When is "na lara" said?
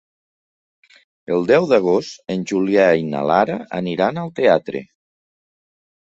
3.09-3.57